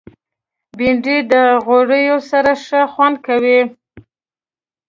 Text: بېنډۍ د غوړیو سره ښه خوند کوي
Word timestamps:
بېنډۍ 0.77 1.17
د 1.31 1.33
غوړیو 1.65 2.17
سره 2.31 2.51
ښه 2.65 2.81
خوند 2.93 3.15
کوي 3.27 3.59